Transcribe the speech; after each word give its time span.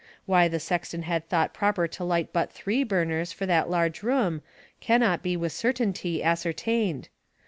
Why 0.25 0.47
the 0.47 0.59
sexton 0.59 1.03
had 1.03 1.29
thought 1.29 1.53
proper 1.53 1.87
to 1.89 2.03
light 2.03 2.33
but 2.33 2.51
three 2.51 2.83
burners 2.83 3.31
for 3.31 3.45
that 3.45 3.69
large 3.69 4.01
room 4.01 4.41
can 4.79 4.99
not 5.01 5.21
be 5.21 5.37
with 5.37 5.51
certainty 5.51 6.23
ascertained. 6.23 7.09